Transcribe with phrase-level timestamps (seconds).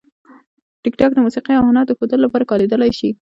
[0.83, 3.09] ټیکټاک د موسیقي او هنر د ښودلو لپاره کارېدلی شي.